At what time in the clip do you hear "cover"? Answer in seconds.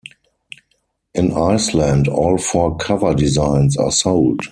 2.77-3.13